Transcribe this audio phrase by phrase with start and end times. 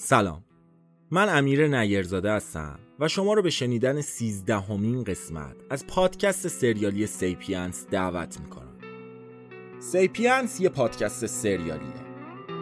[0.00, 0.44] سلام.
[1.10, 7.86] من امیر نیرزاده هستم و شما رو به شنیدن سیزدهمین قسمت از پادکست سریالی سیپینس
[7.90, 8.78] دعوت می‌کنم.
[9.78, 12.04] سیپینس یه پادکست سریالیه.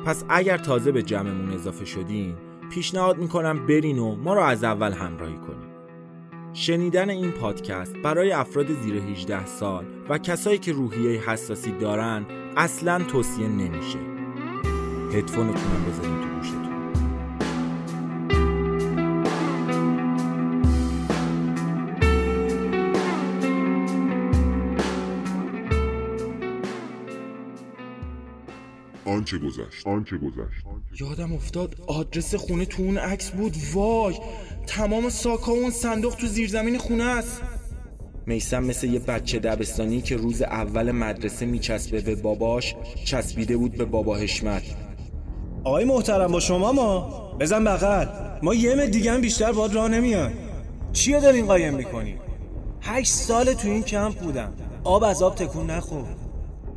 [0.07, 2.37] پس اگر تازه به جمعمون اضافه شدین
[2.71, 5.71] پیشنهاد می‌کنم برین و ما رو از اول همراهی کنین
[6.53, 12.27] شنیدن این پادکست برای افراد زیر 18 سال و کسایی که روحیه حساسی دارن
[12.57, 13.99] اصلا توصیه نمیشه.
[15.13, 16.66] هدفونتونم بذارین تو گوشتون.
[29.27, 29.87] آنچه گذشت.
[29.87, 30.65] آنچه گذشت.
[31.01, 33.57] یادم افتاد آدرس خونه تو اون عکس بود.
[33.73, 34.15] وای
[34.67, 37.43] تمام ساکا و اون صندوق تو زیرزمین خونه است.
[38.27, 43.85] میسم مثل یه بچه دبستانی که روز اول مدرسه میچسبه به باباش چسبیده بود به
[43.85, 44.63] بابا حشمت.
[45.65, 47.01] آقای محترم با شما ما؟
[47.41, 48.07] بزن بغل.
[48.43, 50.33] ما یه دیگه هم بیشتر باد راه نمیان
[50.93, 52.15] چیه دارین قایم می‌کنی؟
[52.81, 54.53] هشت سال تو این کمپ بودم.
[54.85, 56.05] آب از آب تکون نخور.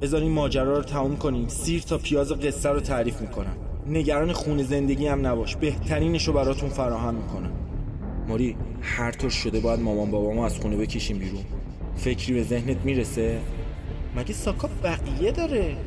[0.01, 1.47] بذارین ماجرا رو تموم کنیم.
[1.47, 3.55] سیر تا پیاز قصه رو تعریف می‌کنم.
[3.87, 5.55] نگران خونه زندگی هم نباش.
[5.55, 7.51] بهترینش رو براتون فراهم می‌کنم.
[8.27, 11.43] موری هر طور شده باید مامان بابامو از خونه بکشیم بیرون.
[11.95, 13.39] فکری به ذهنت می‌رسه؟
[14.15, 15.77] مگه ساکا بقیه داره؟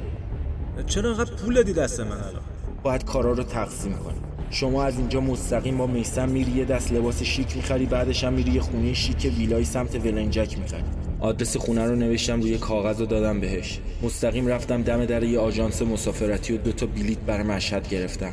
[0.86, 2.42] چرا انقدر پول دادی دست من الان؟
[2.82, 7.22] باید کارا رو تقسیم کنیم شما از اینجا مستقیم با میسم میری یه دست لباس
[7.22, 10.82] شیک می‌خری بعدش هم میری یه خونه شیک ویلای سمت ولنجک می‌خری.
[11.22, 13.80] آدرس خونه رو نوشتم روی کاغذ و دادم بهش.
[14.02, 18.32] مستقیم رفتم دم در یه آژانس مسافرتی و دوتا بلیت برای مشهد گرفتم.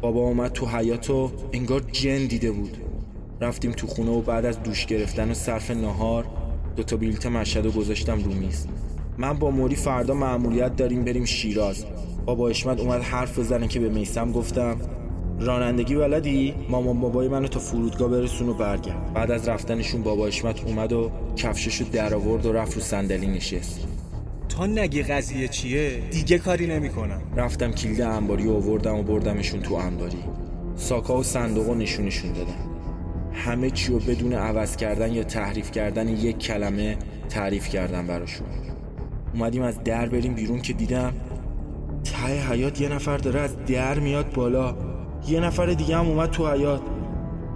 [0.00, 2.76] بابا اومد تو حیات و انگار جن دیده بود.
[3.40, 6.26] رفتیم تو خونه و بعد از دوش گرفتن و صرف نهار
[6.76, 8.66] دوتا بلیت مشهد رو گذاشتم رو میز.
[9.18, 11.84] من با موری فردا معمولیت داریم بریم شیراز.
[12.26, 14.76] بابا اشمت اومد حرف بزنه که به میسم گفتم.
[15.40, 19.14] رانندگی بلدی؟ مامان بابای منو تا فرودگاه برسون و برگرد.
[19.14, 23.88] بعد از رفتنشون بابا اشمت اومد و کفششو در آورد و رفت رو صندلی نشست.
[24.48, 27.22] تا نگی قضیه چیه؟ دیگه کاری نمی‌کنم.
[27.36, 30.18] رفتم کلید انباری و آوردم و بردمشون تو انباری.
[30.76, 32.72] ساکا و صندوق و نشونشون دادم
[33.32, 36.96] همه چی رو بدون عوض کردن یا تحریف کردن یک کلمه
[37.28, 38.46] تعریف کردم براشون.
[39.34, 41.12] اومدیم از در بریم بیرون که دیدم
[42.04, 44.91] ته حیات یه نفر داره از در میاد بالا.
[45.28, 46.82] یه نفر دیگه هم اومد تو حیات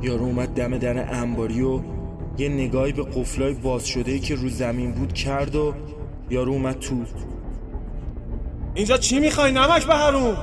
[0.03, 1.81] یارو اومد دم در انباری و
[2.39, 5.75] یه نگاهی به قفلای باز شده که رو زمین بود کرد و
[6.31, 6.95] یارو اومد تو.
[8.75, 10.37] اینجا چی می‌خوای؟ نمک به هرون.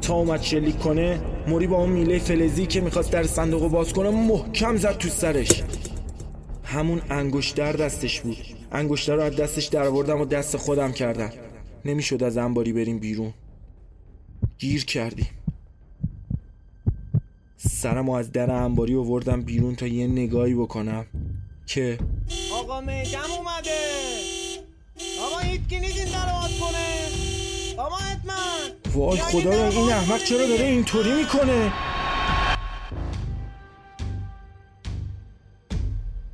[0.00, 4.10] تا اومد شلیک کنه موری با اون میله فلزی که می‌خواست در صندوق باز کنه
[4.10, 5.62] محکم زد تو سرش.
[6.64, 8.36] همون انگشتر دستش بود.
[8.72, 11.30] انگشتر رو از دستش در آوردم و دست خودم کردم.
[11.84, 13.34] نمی‌شد از انباری بریم بیرون.
[14.58, 15.28] گیر کردیم.
[17.82, 21.06] سرم رو از در انباری آوردم بیرون تا یه نگاهی بکنم.
[21.66, 21.98] که
[22.54, 23.80] آقا میدم اومده.
[25.22, 26.28] آقا هیچ نیست این در
[26.60, 27.76] کنه.
[27.76, 28.32] آقا حتما
[28.94, 31.72] وای خدا رو این احمق چرا داره اینطوری می‌کنه؟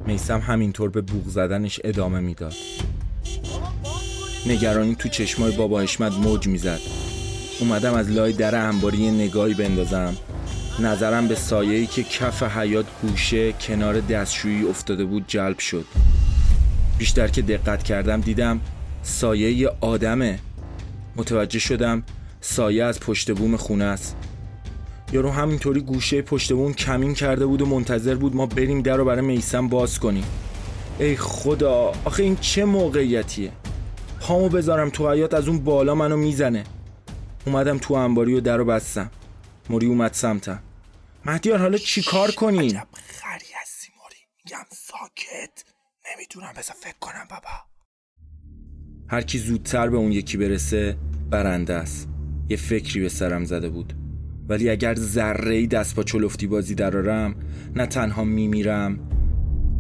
[0.07, 2.55] میسم همینطور به بوغ زدنش ادامه می‌داد.
[4.47, 6.81] نگرانی تو چشمای بابا حشمت موج می‌زد.
[7.61, 10.17] اومدم از لای در انباری یه نگاهی بندازم.
[10.81, 15.85] نظرم به سایه‌ای که کف حیات گوشه کنار دستشویی افتاده بود جلب شد.
[16.99, 18.61] بیشتر که دقت کردم دیدم
[19.03, 20.39] سایه یه آدمه.
[21.17, 22.03] متوجه شدم
[22.41, 24.17] سایه از پشت بوم خونه است.
[25.13, 29.05] یارو همینطوری گوشه پشت بوم کمین کرده بود و منتظر بود ما بریم در رو
[29.05, 30.25] برای میسم باز کنیم.
[30.99, 33.53] ای خدا آخه این چه موقعیتیه؟
[34.21, 36.65] پامو بذارم تو حیات از اون بالا منو می‌زنه.
[37.47, 39.11] اومدم تو انباری و در رو بستم.
[39.71, 40.59] موری اومد سمتم.
[41.25, 44.17] مهدیار حالا چی کار کنیم عجب خری هستی موری.
[44.45, 45.65] میگم ساکت.
[46.15, 47.69] نمی‌دونم بذار فکر کنم بابا.
[49.09, 50.97] هر کی زودتر به اون یکی برسه
[51.31, 52.09] برنده است.
[52.49, 53.93] یه فکری به سرم زده بود.
[54.49, 57.35] ولی اگر ذره ای دست با چلفتی بازی درارم
[57.77, 58.99] نه تنها میمیرم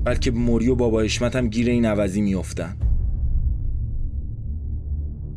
[0.05, 2.77] بلکه موری و بابا اشمتم گیر این عوضی میافتن.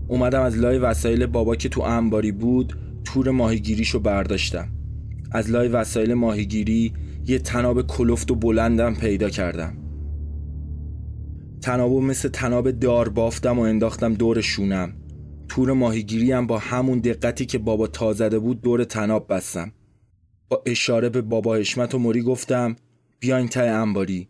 [0.08, 2.74] اومدم از لای وسایل بابا که تو انباری بود
[3.06, 4.81] تور ماهیگیریشو برداشتم.
[5.32, 6.94] از لای وسایل ماهیگیری
[7.26, 9.78] یه تناب کلفت و بلندم پیدا کردم.
[11.62, 14.94] تنابو مثل تناب دار بافتم و انداختم دور شونم.
[15.50, 19.74] تور ماهیگیری هم با همون دقتی که بابا تا زده بود دور تناب بستم.
[20.50, 22.76] با اشاره به بابا حشمت و موری گفتم
[23.20, 24.28] بیاین ته انباری.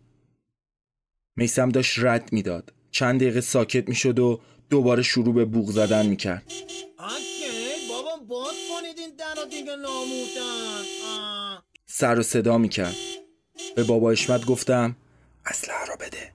[1.36, 2.72] میسم داشت رد می‌داد.
[2.90, 4.40] چند دقیقه ساکت می‌شد و
[4.70, 6.52] دوباره شروع به بوغ زدن می‌کرد.
[7.88, 8.46] بابا
[8.98, 10.82] این در دیگه ناموتن.
[11.86, 12.94] سر و صدا می‌کرد.
[13.76, 14.96] به بابا اشمت گفتم
[15.46, 16.32] اسلحه را بده.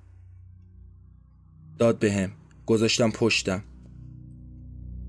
[1.79, 2.31] داد بهم.
[2.65, 3.63] گذاشتم پشتم.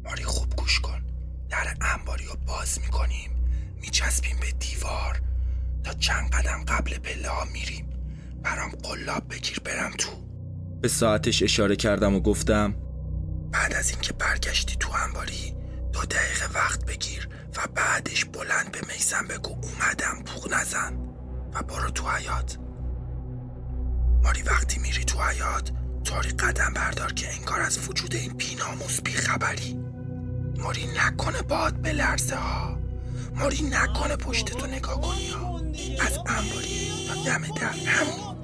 [0.04, 1.02] ماری خوب گوش کن.
[1.50, 3.30] در انباری رو باز می‌کنیم.
[3.80, 5.20] میچسبیم به دیوار.
[5.84, 7.88] تا چند قدم قبل پله ها میریم.
[8.42, 10.10] برام قلاب بگیر برم تو.
[10.80, 12.74] به ساعتش اشاره کردم و گفتم
[13.52, 15.54] بعد از اینکه برگشتی تو انباری
[15.92, 17.28] دو دقیقه وقت بگیر.
[17.58, 20.96] و بعدش بلند به میسم بگو اومدم بوغ نزن
[21.54, 22.58] و برو تو حیات
[24.22, 25.72] ماری وقتی میری تو حیات
[26.04, 29.78] طوری قدم بردار که انگار از وجود این بیناموس بیخبری.
[30.58, 32.78] ماری نکنه باد به لرزه ها.
[33.34, 35.56] ماری نکنه پشت تو نگاه کنی ها.
[36.06, 38.38] از انباری تا دم در همون.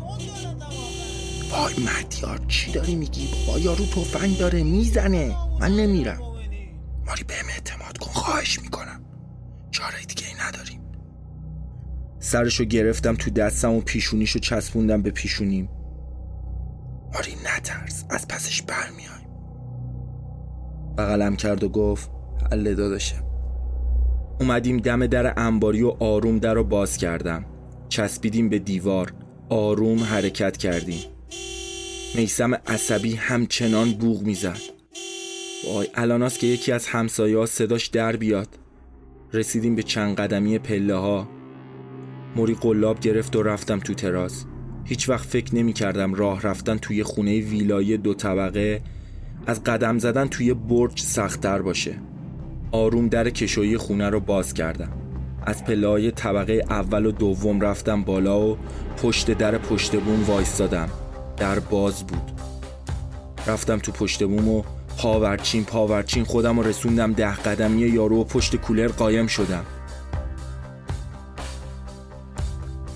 [1.50, 5.37] وای مهدیار چی داری میگی؟ بابا یارو تفنگ داره می‌زنه.
[5.61, 6.20] من نمیرم.
[7.06, 8.94] ماری بهم اعتماد کن خواهش می‌کنم.
[9.84, 10.81] چاره دیگه ای نداریم.
[12.19, 15.69] سرشو گرفتم تو دستم و پیشونیشو چسبوندم به پیشونیم.
[17.14, 18.04] ماری نترس.
[18.10, 19.28] از پسش برمیایم.
[20.98, 22.10] بغلم کرد و گفت
[22.52, 23.25] حله داداشم
[24.40, 27.44] اومدیم دم در انباری و آروم در رو باز کردم.
[27.88, 29.12] چسبیدیم به دیوار.
[29.48, 31.04] آروم حرکت کردیم.
[32.14, 34.60] میسم عصبی همچنان بوغ می‌زد.
[35.66, 38.48] وای الاناست که یکی از همسایه ها صداش در بیاد.
[39.34, 41.28] رسیدیم به چند قدمی پله ها
[42.36, 44.44] موری قلاب گرفت و رفتم تو تراس.
[44.84, 48.81] هیچ وقت فکر نمی کردم راه رفتن توی خونه ویلایی دو طبقه
[49.46, 51.94] از قدم زدن توی برج سختتر باشه.
[52.72, 54.92] آروم در کشویی خونه رو باز کردم.
[55.42, 58.58] از پله طبقه اول و دوم رفتم بالا و
[59.02, 60.88] پشت در پشت بوم وایستادم.
[61.37, 62.32] در باز بود.
[63.46, 64.62] رفتم تو پشت بوم و
[64.99, 69.64] پاورچین پاورچین خودم رو رسوندم ده قدمی یارو و پشت کولر قایم شدم.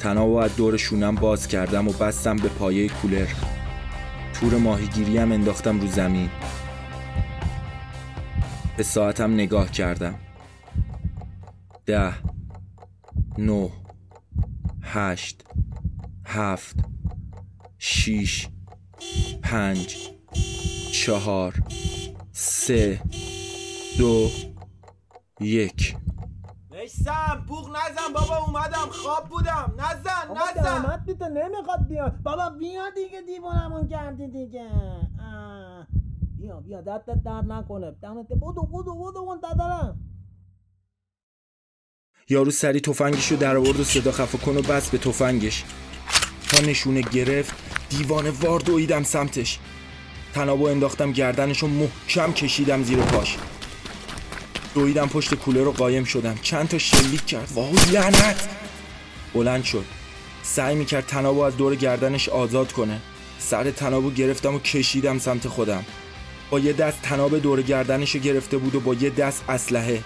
[0.00, 3.26] تناب از دور شونم باز کردم و بستم به پایه کولر.
[4.40, 6.30] تور ماهیگیری هم انداختم رو زمین.
[8.76, 10.14] به ساعتم نگاه کردم.
[11.86, 12.12] ده
[13.38, 13.70] نه
[14.82, 15.44] هشت
[16.24, 16.76] هفت
[17.78, 18.48] شیش
[19.42, 20.17] پنج.
[21.08, 21.54] چهار
[22.32, 23.02] سه
[23.98, 24.28] دو
[25.40, 25.96] یک.
[26.70, 28.88] میسم بوغ نزن بابا اومدم.
[28.90, 29.74] خواب بودم.
[29.78, 30.82] نزن نزن.
[30.82, 32.22] دامت بیته نمی‌خواد بیاد.
[32.22, 34.70] بابا بیا دیگه دیوانمون کردی دیگه.
[35.20, 35.86] آه.
[36.38, 37.90] بیا بیا دستت در نکنه.
[38.02, 40.00] دمت بودو بودو بودو اون دادرم.
[42.28, 45.64] یارو سری تفنگشو در آورد و صدا خفه کن و بس به تفنگش.
[46.48, 47.54] تا نشونه گرفت
[47.90, 49.58] دیوانه وار دویدم سمتش.
[50.38, 53.36] تنابو انداختم گردنشو محکم کشیدم زیر پاش.
[54.74, 56.38] دویدم پشت کوله رو قایم شدم.
[56.42, 57.52] چند تا شلیک کرد.
[57.54, 58.48] وای لعنت!
[59.34, 59.84] بلند شد.
[60.42, 63.00] سعی می‌کرد تنابو از دور گردنش آزاد کنه.
[63.38, 65.84] سر تنابو گرفتم و کشیدم سمت خودم.
[66.50, 70.02] با یه دست تناب دور گردنش گرفته بود و با یه دست اسلحه.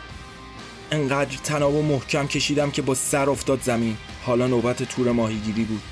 [0.90, 3.96] انقدر تنابو محکم کشیدم که با سر افتاد زمین.
[4.26, 5.82] حالا نوبت تور ماهیگیری بود.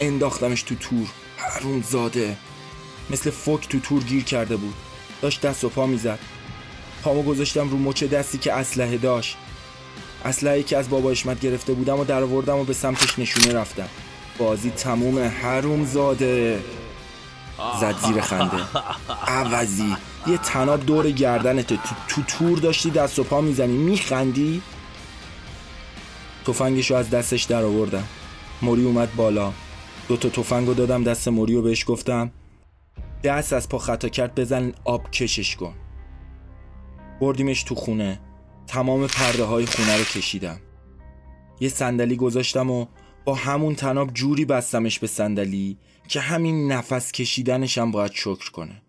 [0.00, 1.08] انداختمش تو تور.
[1.36, 2.36] حروم زاده
[3.10, 4.74] مثل فوک تو تور گیر کرده بود.
[5.22, 6.18] داشت دست و پا می‌زد.
[7.02, 9.36] پامو گذاشتم رو مچ دستی که اسلحه داشت.
[10.24, 13.88] اسلحه که از بابا اشمت گرفته بودم و در آوردم و به سمتش نشونه رفتم.
[14.38, 16.60] بازی تموم حروم زاده
[17.80, 18.56] زد زیر خنده.
[19.26, 19.96] عوضی.
[20.26, 21.66] یه تناب دور گردنت.
[21.66, 21.76] تو,
[22.08, 23.76] تو تور داشتی دست و پا می‌زنی.
[23.76, 24.62] میخندی؟
[26.46, 28.04] تفنگشو از دستش در آوردم
[28.62, 29.52] موری اومد بالا.
[30.08, 32.30] دو تا تفنگو دادم دست موری و بهش گفتم
[33.24, 35.74] دست از پا خطا کرد بزن آب کشش کن.
[37.20, 38.20] بردیمش تو خونه.
[38.66, 40.60] تمام پرده های خونه رو کشیدم.
[41.60, 42.86] یه صندلی گذاشتم و
[43.24, 48.82] با همون تناب جوری بستمش به صندلی که همین نفس کشیدنشم باید شکر کنه.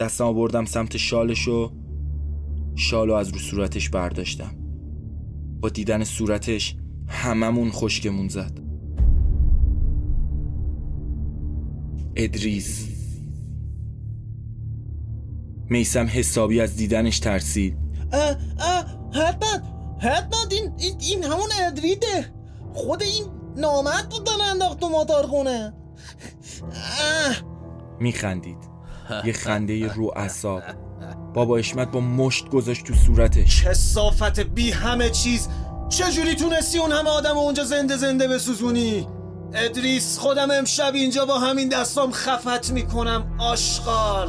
[0.00, 1.72] دستم بردم سمت شالش و
[2.74, 4.56] شالو از رو صورتش برداشتم.
[5.60, 6.76] با دیدن صورتش
[7.08, 8.60] هممون خشکمون زد.
[12.16, 12.89] ادریس.
[15.70, 17.76] میسم حسابی از دیدنش ترسید.
[18.12, 18.84] اه اه
[19.14, 19.60] حتما
[20.00, 22.32] حتما این, این, این همون ادریده
[22.74, 23.24] خود این
[23.56, 25.74] نامرد بود داره انداخت تو موتور خونه.
[26.72, 27.36] اه.
[28.00, 28.70] میخندید.
[29.24, 30.62] یه خنده رو اصاب
[31.34, 33.64] بابا اشمت با مشت گذاشت تو صورتش.
[33.64, 35.48] کسافت بی همه چیز.
[35.88, 39.08] چجوری تونستی اون همه آدم اونجا زنده زنده بسوزونی؟
[39.54, 44.28] ادریس خودم امشب اینجا با همین دستام خفت می‌کنم آشغال.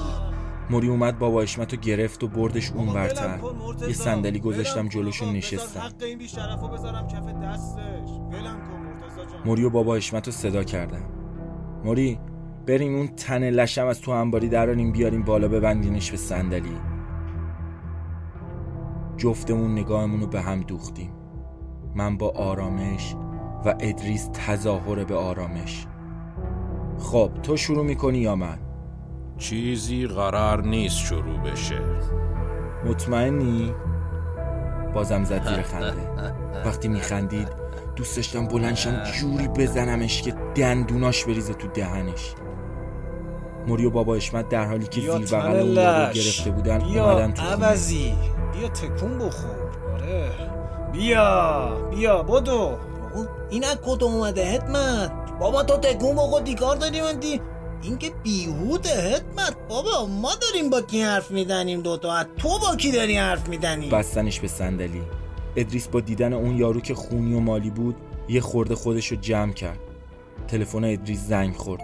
[0.70, 3.39] موری اومد بابا اشمتو گرفت و بردش اون برتر.
[3.88, 5.82] یه صندلی گذاشتم آقا، نشستم.
[9.46, 11.03] موری و بابا اشمتو صدا کردم
[11.84, 12.20] موری
[12.68, 16.77] بریم اون تن لشم از تو انباری دراریم بیاریم بالا ببندینش به صندلی.
[19.18, 21.13] جفتمون نگاهمون رو به هم دوختیم.
[21.96, 23.15] من با آرامش
[23.65, 25.88] و ادریس تظاهر به آرامش.
[27.00, 28.58] خب تو شروع می‌کنی یا من؟
[29.41, 31.79] چیزی قرار نیست شروع بشه.
[32.86, 33.74] مطمئنی؟
[34.93, 35.93] بازم زد زیر خنده.
[36.65, 37.48] وقتی میخندید
[37.95, 42.33] دوست داشتم بلنشم جوری بزنمش که دندوناش بریزه تو دهنش.
[43.67, 46.13] موری و بابا اشمت در حالی که زیر بغل اون لش.
[46.15, 47.41] گرفته بودن بیا اومدن تو.
[47.43, 48.13] عوضی.
[48.53, 49.55] بیا تکون بخور.
[49.93, 50.29] آره.
[50.91, 51.69] بیا.
[51.91, 52.77] بیا بدو.
[53.50, 57.41] این از کجا اومده؟ حتمت بابا تو تکون بخور دیکار داری من دی
[57.83, 62.75] این که بیهوده حتمت بابا ما داریم با کی حرف میدنیم دوتا از تو با
[62.75, 65.01] کی داری حرف میدنی بستنش به صندلی.
[65.55, 67.95] ادریس با دیدن اون یارو که خونی و مالی بود
[68.29, 69.79] یه خورده خودش رو جمع کرد.
[70.47, 71.81] تلفن ادریس زنگ خورد.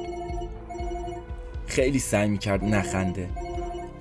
[1.68, 3.30] خیلی سعی می‌کرد نخنده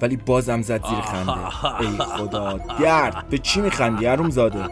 [0.02, 1.64] ولی بازم زد زیر خنده.
[1.80, 3.28] ای خدا درد.
[3.28, 4.64] به چی میخندی هروم زاده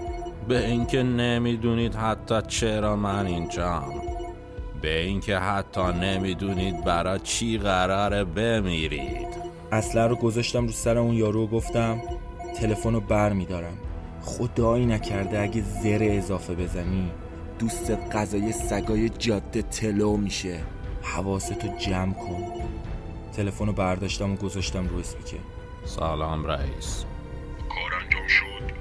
[0.49, 4.04] به اینکه نمی‌دونید حتی چرا من اینجام.
[4.85, 9.29] به اینکه حتی نمی‌دونید برای چی قراره بمیرید.
[9.73, 12.03] اصلا رو گذاشتم رو سر اون یارو و گفتم
[12.57, 13.79] تلفن رو بر میدارم.
[14.23, 17.11] خدایی نکرده اگه زر اضافه بزنی
[17.59, 20.61] دوست غذای سگای جاده تلو میشه.
[21.03, 22.53] حواستو جمع کن.
[23.37, 25.43] تلفن رو برداشتم و گذاشتم رو اسپیکر.
[25.85, 27.05] سلام رئیس.
[27.69, 28.75] کار انجام شد؟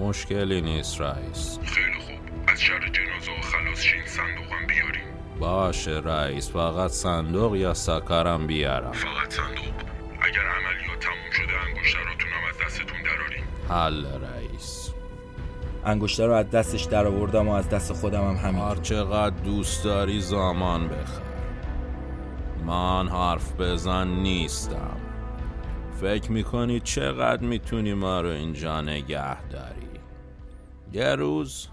[0.00, 1.58] مشکلی نیست رئیس.
[1.64, 2.48] خیلی خوب.
[2.48, 5.19] از شر جنازه و خلاص شین صندوقم بیاریم.
[5.38, 9.74] باشه رئیس فقط صندوق یا سکرم بیارم؟ فقط صندوق.
[10.20, 14.90] اگر عملیات تموم شده انگشتراتونم از دستتون دراریم حل رئیس.
[15.84, 18.62] انگشتر رو از دستش در آوردم و از دست خودم هم همین.
[18.62, 21.22] هر چقدر دوست داری زمان بخر.
[22.66, 24.96] من حرف بزن نیستم.
[26.00, 29.86] فکر می‌کنی چقدر می‌تونی ما رو اینجا نگه داری؟
[30.92, 31.68] یه روز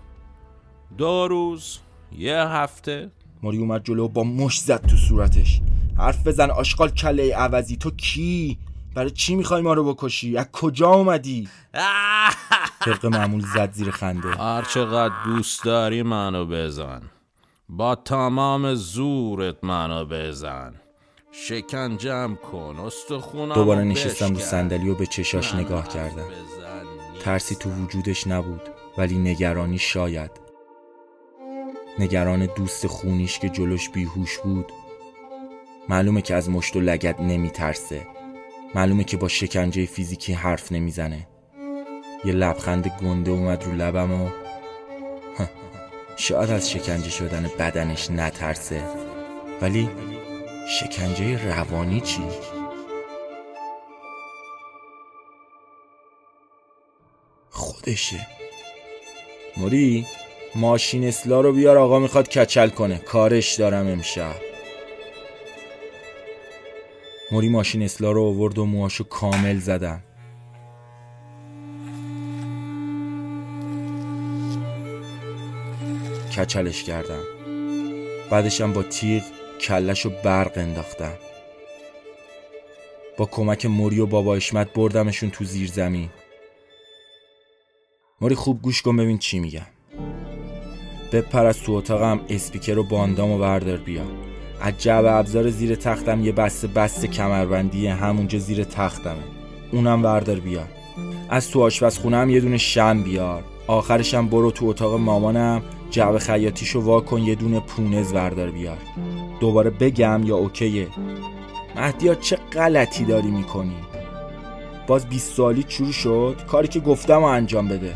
[0.97, 1.79] دو روز
[2.11, 3.11] یه هفته؟
[3.43, 5.61] موری اومد جلو و با مش زد تو صورتش.
[5.97, 7.75] حرف بزن آشغال کله عوضی.
[7.77, 8.57] تو کی؟
[8.95, 11.49] برای چی می‌خوای ما رو بکشی؟ از کجا اومدی؟
[12.85, 14.29] طبق معمول زد زیر خنده.
[14.29, 17.01] هر چقدر دوست داری منو بزن.
[17.69, 20.73] با تمام زورت منو بزن.
[21.31, 26.27] شکنجم کن استخونم دوباره نشستم رو صندلی و به چشاش نگاه کردم.
[27.23, 28.61] ترسی تو وجودش نبود
[28.97, 30.31] ولی نگرانی شاید.
[31.99, 34.71] نگران دوست خونیش که جلوش بیهوش بود.
[35.89, 38.07] معلومه که از مشت و لگت نمی ترسه
[38.75, 41.27] معلومه که با شکنجه فیزیکی حرف نمی‌زنه.
[42.25, 44.29] یه لبخند گنده اومد رو لبم و
[46.15, 48.83] شاید از شکنجه شدن بدنش نترسه.
[49.61, 49.89] ولی
[50.79, 52.23] شکنجه روانی چی؟
[57.49, 58.27] خودشه.
[59.57, 60.07] موری؟
[60.57, 62.97] ماشین اسلا رو بیار آقا می‌خواد کچل کنه.
[62.97, 64.35] کارش دارم امشب.
[67.31, 70.03] موری ماشین اسلا رو آورد و موهاشو کامل زدم
[76.37, 77.23] کچلش کردم
[78.29, 79.23] بعدشم با تیغ
[79.61, 81.17] کلش و برق انداختم
[83.17, 86.09] با کمک موری و بابا اشمت بردمشون تو زیر زمین
[88.21, 89.76] موری خوب گوش کن ببین چی میگم
[91.11, 94.01] بپر از تو اتاقم اسپیکر و باندام و بردار بیا.
[94.61, 99.23] از جعب ابزار زیر تختم یه بسته بسته کمربندی همونجا زیر تختمه.
[99.71, 100.67] اونم بردار بیار
[101.29, 103.43] از تو آشپزخونه هم یه دونه شم بیار.
[103.67, 108.77] آخرشم برو تو اتاق مامانم جعب خیاطیشو وا کن یه دونه پونز بردار بیار.
[109.39, 110.87] دوباره بگم یا اوکیه.
[111.75, 113.75] مهدیار چه غلطی داری می‌کنی؟
[114.87, 117.93] باز 20 سالی شروع شد؟ کاری که گفتم و انجام بده.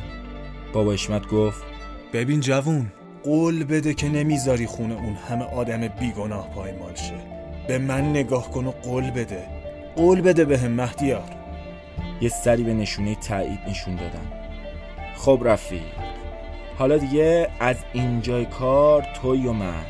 [0.74, 1.64] بابا اشمت گفت
[2.14, 2.92] ببین جوون
[3.24, 7.14] قول بده که نمی‌ذاری خونه اون همه آدم بیگناه پایمال شه.
[7.68, 9.48] به من نگاه کن و قول بده.
[9.96, 11.30] قول بده به هم مهدیار.
[12.22, 14.32] یه سری به نشونه تایید نشون دادم
[15.16, 15.82] خب رفیق.
[16.78, 19.86] حالا دیگه از اینجای کار توی و من.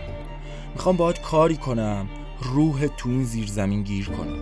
[0.73, 2.07] می‌خوام باهات کاری کنم.
[2.41, 4.39] روح تو این زیر زمین گیر کنم.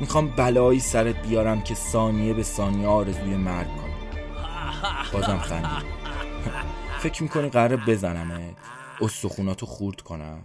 [0.00, 3.96] می‌خوام بلایی سرت بیارم که ثانیه به ثانیه آرزوی مرگ کنم.
[5.12, 5.86] بازم خندید
[6.98, 8.56] فکر می‌کنی قراره بزنمت؟
[9.00, 10.42] استخوناتو خورد کنم؟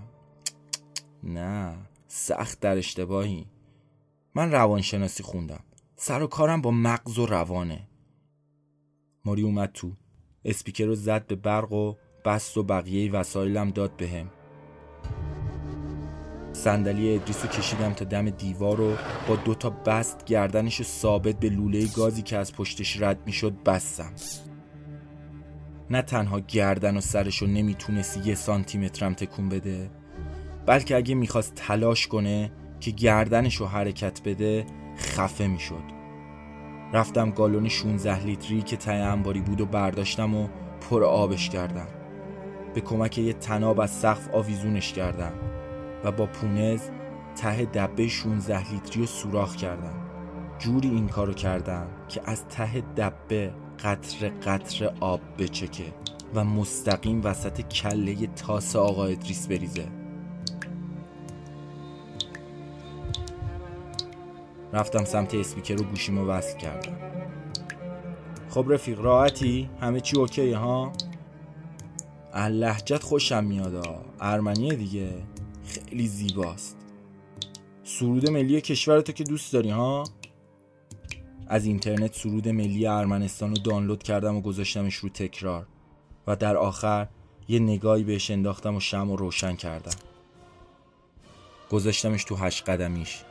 [1.23, 1.75] نه
[2.07, 3.47] سخت در اشتباهی.
[4.35, 5.63] من روانشناسی خوندم.
[5.95, 7.87] سر و کارم با مغز و روانه.
[9.25, 9.91] ماری اومد تو.
[10.45, 14.29] اسپیکر رو زد به برق و بست و بقیه وسایلم داد بهم.
[16.47, 20.85] به صندلی ادریس رو کشیدم تا دم دیوار و با دو تا بست گردنش رو
[20.85, 24.13] ثابت به لوله گازی که از پشتش رد می‌شد بستم.
[25.91, 29.89] نه تنها گردن و سرش رو نمی‌تونست یه سانتیمترم تکون بده
[30.65, 34.65] بلکه اگه می‌خواست تلاش کنه که گردنش رو حرکت بده
[34.97, 35.83] خفه می‌شد.
[36.93, 40.47] رفتم گالون 16 لیتری که ته انباری بود و برداشتم و
[40.89, 41.87] پر آبش کردم.
[42.73, 45.33] به کمک یه تناب از سقف آویزونش کردم
[46.03, 46.81] و با پونز
[47.35, 49.93] ته دبه 16 لیتری رو سوراخ کردم.
[50.59, 53.53] جوری این کارو کردم که از ته دبه
[53.83, 55.93] قطر قطر آب بچکه
[56.35, 59.87] و مستقیم وسط کله تاس آقا ادریس بریزه.
[64.73, 66.97] رفتم سمت اسپیکر رو گوشیمو وصل کردم.
[68.49, 70.91] خب رفیق راحتی؟ همه چی اوکی ها؟
[72.35, 73.87] لحجت خوشم میاد
[74.19, 75.13] ارمنیه دیگه.
[75.65, 76.77] خیلی زیباست.
[77.83, 80.03] سرود ملی کشور تو که دوست داری ها؟
[81.51, 85.67] از اینترنت سرود ملی ارمنستان رو دانلود کردم و گذاشتمش رو تکرار.
[86.27, 87.07] و در آخر
[87.47, 89.95] یه نگاهی بهش انداختم و شم و روشن کردم.
[91.71, 93.23] گذاشتمش تو هشت قدمیش.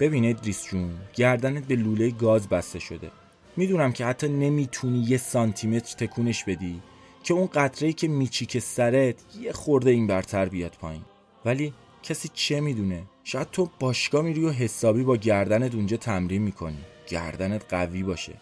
[0.00, 3.10] ببین ادریس جون گردنت به لوله گاز بسته شده.
[3.56, 6.82] می‌دونم که حتی نمی‌تونی یه سانتیمتر تکونش بدی
[7.22, 11.02] که اون قطره که میچیک سرت یه خورده این برتر بیاد پایین.
[11.44, 11.72] ولی
[12.06, 16.78] کسی چه می‌دونه؟ شاید تو باشگاه میری و حسابی با گردنت اونجا تمرین می‌کنی.
[17.08, 18.32] گردنت قوی باشه.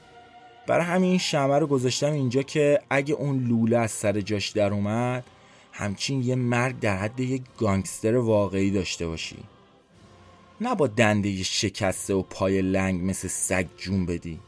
[0.66, 5.24] برای همین این رو گذاشتم اینجا که اگه اون لوله از سر جاش در اومد
[5.72, 9.38] همچین یه مرگ در حد یه گانگستر واقعی داشته باشی.
[10.60, 14.40] نه با دنده شکسته و پای لنگ مثل سگ جون بدی.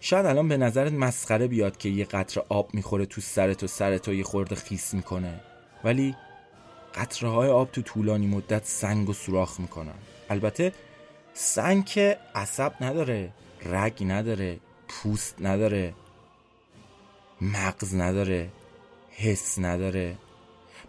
[0.00, 4.08] شاید الان به نظرت مسخره بیاد که یه قطر آب می‌خوره تو سرت و سرت
[4.08, 5.40] و یه خورده خیس می‌کنه.
[5.84, 6.14] ولی
[6.98, 9.98] قطره های آب تو طولانی مدت سنگ و سوراخ می‌کنن.
[10.30, 10.72] البته
[11.34, 13.32] سنگ که عصب نداره
[13.64, 15.94] رگ نداره پوست نداره
[17.40, 18.48] مغز نداره
[19.10, 20.16] حس نداره.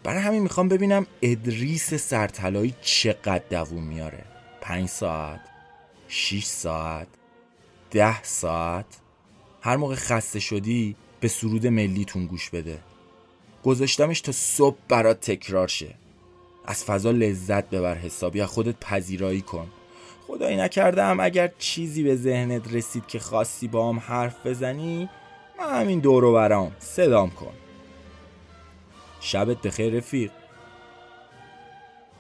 [0.03, 4.25] برای همین می‌خوام ببینم ادریس سرطلایی چقدر دووم میاره.
[4.61, 5.39] پنج ساعت
[6.07, 7.07] شیش ساعت
[7.91, 8.85] ده ساعت.
[9.61, 12.79] هر موقع خسته شدی به سرود ملیتون گوش بده.
[13.63, 15.95] گذاشتمش تا صبح برات تکرار شه.
[16.65, 19.67] از فضا لذت ببر حسابی از خودت پذیرایی کن.
[20.27, 25.09] خدایی نکردم اگر چیزی به ذهنت رسید که خواستی با هم حرف بزنی
[25.59, 27.53] من همین دورو برام صدام کن.
[29.19, 30.31] شبت بخیر رفیق.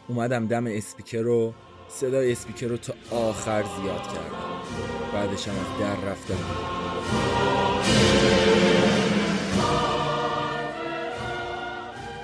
[0.07, 1.53] اومدم دم اسپیکر رو
[1.89, 4.61] صدای اسپیکر رو تا آخر زیاد کردم.
[5.13, 6.39] بعدش هم از در رفتم.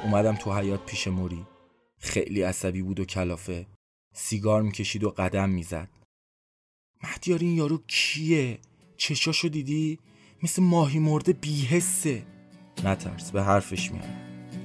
[0.05, 1.45] اومدم تو حیات پیش موری.
[1.99, 3.65] خیلی عصبی بود و کلافه.
[4.13, 5.89] سیگار می‌کشید و قدم می‌زد.
[7.03, 8.59] مهدیار این یارو کیه؟
[8.97, 9.99] چشاشو دیدی؟
[10.43, 12.23] مثل ماهی مرده بیهسه
[12.83, 14.09] نترس به حرفش میاد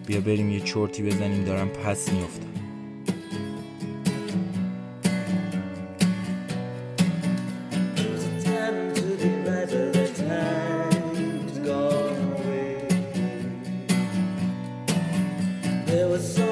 [0.07, 2.70] بیا بریم یه چرتی بزنیم دارم پس میافتم.
[15.91, 16.50] There was so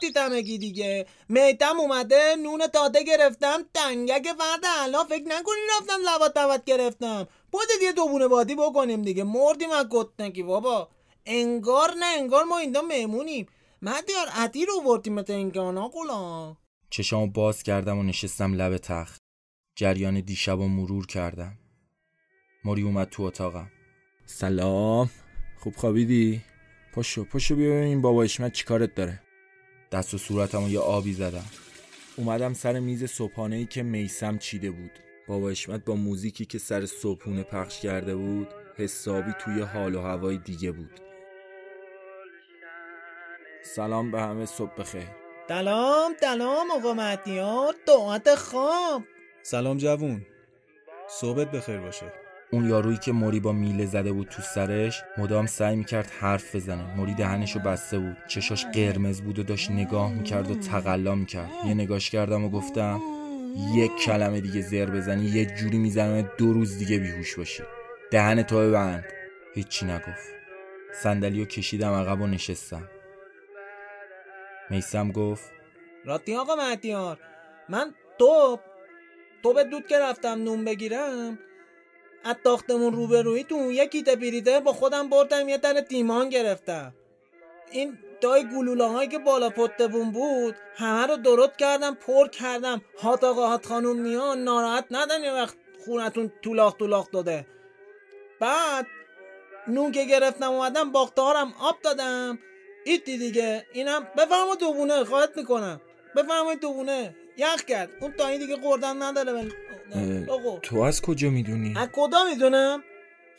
[0.00, 1.06] تیتمگی دیگه.
[1.28, 7.28] میتم اومده نون تاده گرفتم دنگک فرد الان فکر نکنی رفتم لبات دوت گرفتم.
[7.52, 9.24] بوده یه دوبونه بادی بکنیم دیگه.
[9.24, 10.88] مردیم از گتنگی بابا.
[11.26, 13.46] انگار نه انگار ما اینجا مهمونیم.
[13.82, 16.56] مدیار عدی رو بردیم انگار آقولا
[16.90, 19.20] چشامو باز کردم و نشستم لب تخت.
[19.76, 21.58] جریان دیشب و مرور کردم.
[22.64, 23.70] موری اومد تو اتاقم.
[24.26, 25.10] سلام.
[25.58, 26.40] خوب خوابیدی؟
[26.94, 29.22] پاشو پاشو بیا این بابا اشمت چیکارت داره.
[29.92, 31.44] دست و صورتمو یه آبی زدم.
[32.16, 34.90] اومدم سر میز صبحانه ای که میسم چیده بود.
[35.28, 40.38] بابا اشمت با موزیکی که سر صبحونه پخش کرده بود حسابی توی حال و هوای
[40.38, 41.00] دیگه بود.
[43.62, 45.06] سلام به همه صبح بخیر.
[45.48, 49.02] سلام سلام آقا مهدیار دعات خواب
[49.42, 50.26] سلام جوون.
[51.08, 52.12] صحبت بخیر باشه.
[52.52, 56.96] اون یارویی که موری با میله زده بود تو سرش مدام سعی می‌کرد حرف بزنه.
[56.96, 58.16] موری دهنشو بسته بود.
[58.26, 61.50] چشاش قرمز بود و داشت نگاه می‌کرد و تقلا می‌کرد.
[61.66, 63.00] یه نگاش کردم و گفتم
[63.74, 67.62] یک کلمه دیگه زر بزنی یه جوری می‌زنم دو روز دیگه بیهوش باشی.
[68.10, 69.04] دهن تو ببند.
[69.54, 70.28] هیچی نگفت.
[71.02, 72.88] صندلی کشیدم عقب و نشستم.
[74.70, 75.52] میسم گفت
[76.04, 77.18] راتی آقا مهدیار
[77.68, 78.58] من تو
[79.42, 81.38] تو به دود که رفتم نون بگیرم
[82.24, 86.94] از تاختمون روبرویتون یه کیت پیریته با خودم بردم یه تن تیمان گرفتم.
[87.70, 92.82] این دای گلوله هایی که بالا پتبون بود همه رو درست کردم پر کردم.
[93.02, 97.46] هات آقا هات خانوم میان ناراحت ندن یه وقت خونتون تولاخ تولاخ داده.
[98.40, 98.86] بعد
[99.68, 102.38] نون که گرفتم اومدم باختارم آب دادم.
[102.84, 105.80] ایتی دیگه اینم بفرما دوبونه خواهد می‌کنم.
[106.16, 107.90] بفرمایید دوبونه یخ کرد.
[108.00, 109.32] اون تا این دیگه قردن نداره
[110.62, 112.82] تو از کجا می‌دونی؟ از کجا می‌دونم؟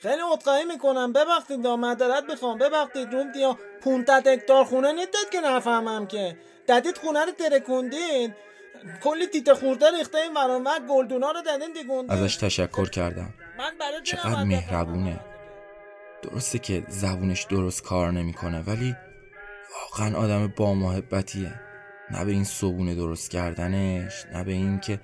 [0.02, 1.14] خیلی عذرخواهی می‌کنم.
[1.14, 2.58] ببخشید معذرت می‌خوام.
[2.58, 6.38] ببخشید روم دیا 500 هکتار خونه نیدید که نفهمم که.
[6.68, 8.34] ددید خونه رو ترکوندید
[9.04, 13.34] کلی تیت خورده ریخته این وران و گلدونا رو دادین دیگوندید ازش تشکر کردم.
[13.58, 15.20] من برای چقدر مهربونه.
[16.22, 18.96] درسته که زبونش درست کار نمی‌کنه ولی
[19.74, 21.54] واقعا آدم با محبتیه.
[22.12, 25.00] نه به این صبونه درست کردنش نه به این که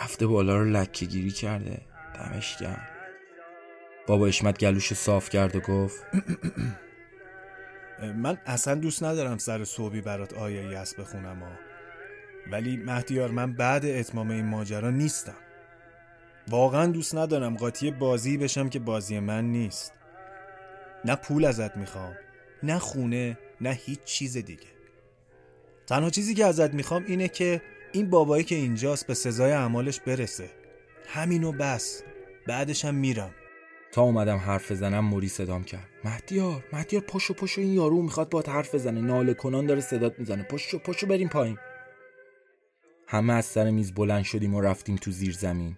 [0.00, 1.80] رفته بالا رو لکه گیری کرده.
[2.14, 2.88] دمش گرم.
[4.06, 6.04] بابا اشمت گلوش صاف کرد و گفت
[8.16, 11.58] من اصلا دوست ندارم سر صوبی برات آیه یس بخونم
[12.50, 15.36] ولی مهدیار من بعد اتمام این ماجرا نیستم.
[16.48, 19.92] واقعا دوست ندارم قاطی بازی بشم که بازی من نیست.
[21.04, 22.14] نه پول ازت می‌خوام
[22.62, 24.66] نه خونه نه هیچ چیز دیگه.
[25.86, 30.50] تنها چیزی که ازت می‌خوام اینه که این بابایی که اینجاست به سزای اعمالش برسه.
[31.06, 32.02] همینو بس.
[32.46, 33.30] بعدش هم میرم.
[33.92, 35.88] تا اومدم حرف بزنم موری صدام کرد.
[36.04, 39.00] مهدیار مهدیار پشو پشو این یارو می‌خواد با حرف بزنه.
[39.00, 40.42] ناله کنان داره صدات می‌زنه.
[40.42, 41.58] پشو پشو بریم پایین.
[43.06, 45.76] همه از سر میز بلند شدیم و رفتیم تو زیر زمین.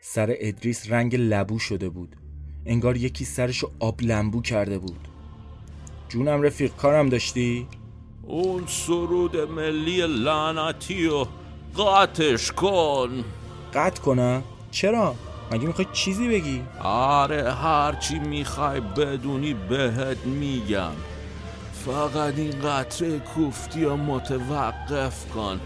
[0.00, 2.16] سر ادریس رنگ لبو شده بود.
[2.66, 5.08] انگار یکی سرشو آب لنبو کرده بود.
[6.08, 7.66] جونم رفیق کارم داشتی؟
[8.26, 11.26] اون سرود ملی لعنتی و
[11.78, 13.24] قطعش کن
[13.74, 15.14] قطع کنم؟ چرا؟
[15.52, 20.92] مگه می‌خوای چیزی بگی؟ آره هرچی می‌خوای بدونی بهت میگم
[21.86, 25.60] فقط این قطره کوفتی رو متوقف کن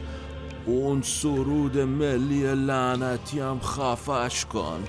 [0.66, 4.84] اون سرود ملی لعنتی هم خفش کن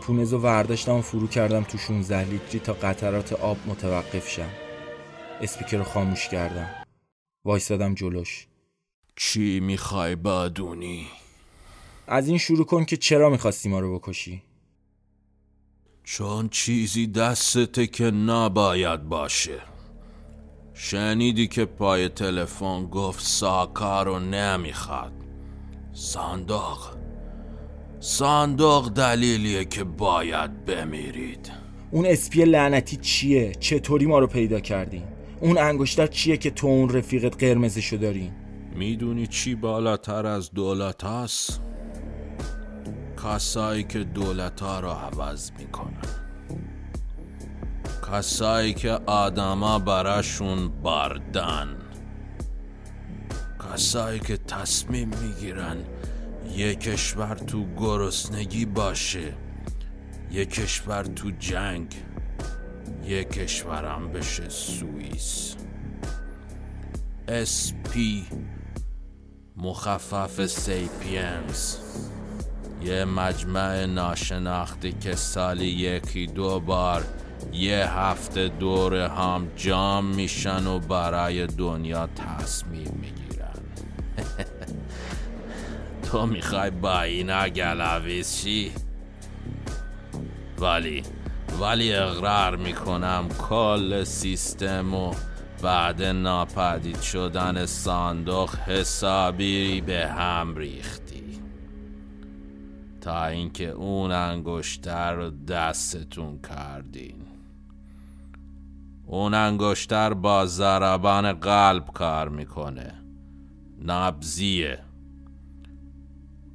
[0.00, 4.67] پونزو ورداشتم و فرو کردم تو 16 لیتری تا قطرات آب متوقف شم
[5.40, 6.68] اسپیکر رو خاموش کردم.
[7.44, 8.46] وایستادم جلوش.
[9.16, 11.06] چی می‌خوای بدونی؟
[12.06, 14.42] از این شروع کن که چرا می‌خواستی ما رو بکشی.
[16.04, 19.58] چون چیزی دستته که نباید باشه.
[20.74, 25.12] شنیدی که پای تلفن گفت ساکا رو نمی‌خواد.
[25.92, 26.96] صندوق.
[28.00, 31.52] صندوق دلیلیه که باید بمیرید.
[31.90, 35.04] اون اسپی لعنتی چیه؟ چطوری ما رو پیدا کردین؟
[35.40, 38.32] اون انگشتر چیه که تو اون رفیقت قرمزشو دارین؟
[38.74, 41.60] می‌دونی چی بالاتر از دولت هست؟
[43.24, 46.28] کسایی که دولت ها رو عوض می‌کنن
[48.12, 51.76] کسایی که آدما براشون باردن
[53.72, 55.76] کسایی که تصمیم می‌گیرن
[56.56, 59.34] یه کشور تو گرسنگی باشه
[60.30, 61.94] یه کشور تو جنگ
[63.08, 65.56] یه کشورم بشه سوئیس.
[67.28, 68.26] اسپی
[69.56, 71.76] مخفف سیپینز.
[72.82, 77.04] یه مجمع ناشناختی که سالی یکی دو بار
[77.52, 83.62] یه هفته دور هم جام میشن و برای دنیا تصمیم می‌گیرن.
[86.10, 87.48] تو می‌خوای با اینا
[88.22, 88.72] شی؟
[90.58, 91.02] ولی
[91.60, 95.14] ولی اقرار می‌کنم کل سیستم و
[95.62, 101.38] بعد ناپدید شدن صندوق حسابی به هم ریختی.
[103.00, 107.22] تا اینکه اون انگشتر رو دستتون کردین.
[109.06, 112.94] اون انگشتر با ضربان قلب کار می‌کنه.
[113.84, 114.78] نبزیه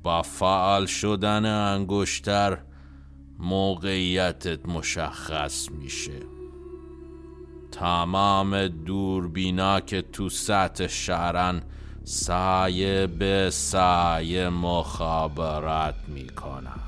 [0.04, 2.58] با فعال شدن انگشتر
[3.44, 6.20] موقعیتت مشخص میشه.
[7.72, 11.62] تمام دوربینا که تو سطح شهرن
[12.04, 16.80] سایه به سایه مخابرات می‌کنن.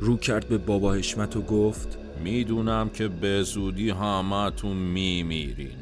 [0.00, 5.78] رو کرد به بابا حشمت و گفت می‌دونم که به زودی همتون میمیرین.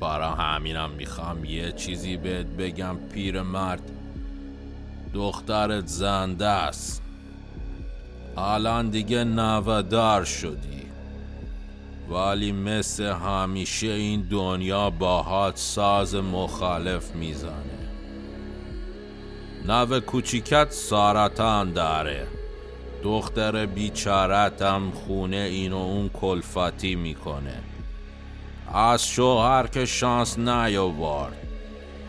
[0.00, 3.90] برا همینم می‌خوام یه چیزی بهت بگم پیرمرد.
[5.14, 7.02] دخترت زنده است.
[8.40, 10.86] الان دیگه نودار شدی.
[12.10, 17.80] ولی مثل همیشه این دنیا باهات ساز مخالف می‌زنه.
[19.68, 22.26] نو کوچیکت سارتان داره.
[23.02, 27.62] دختر بیچارتم خونه این و اون کلفتی می‌کنه.
[28.74, 31.39] از شوهر که شانس نیاورد.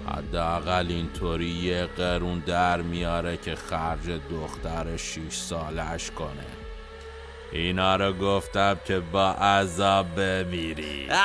[0.08, 6.46] حداقل اینطوری یه قرون در میاره که خرج دختر شیش سالش کنه.
[7.52, 11.08] اینا رو گفتم که با عذاب بمیری.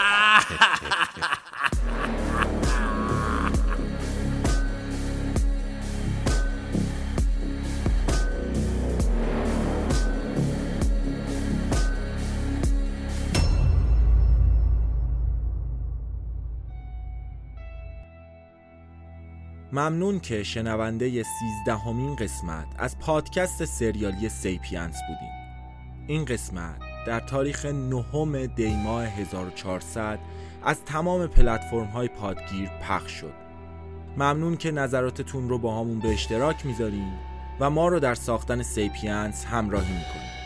[19.72, 25.32] ممنون که شنونده سیزدهمین قسمت از پادکست سریالی سیپینس بودیم
[26.06, 26.76] این قسمت
[27.06, 30.18] در تاریخ نهم دیماه 1400
[30.64, 33.34] از تمام پلتفرم های پادگیر پخش شد.
[34.16, 37.12] ممنون که نظراتتون رو باهامون به اشتراک می‌ذارین
[37.60, 40.45] و ما رو در ساختن سیپینس همراهی می‌کنید